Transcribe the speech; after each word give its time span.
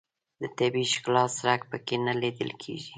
د 0.41 0.43
طبیعي 0.57 0.89
ښکلا 0.93 1.25
څرک 1.37 1.61
په 1.71 1.77
کې 1.85 1.95
نه 2.05 2.13
لیدل 2.21 2.49
کېږي. 2.61 2.89